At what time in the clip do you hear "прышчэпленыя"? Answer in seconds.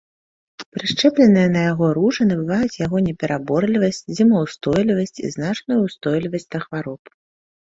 0.75-1.49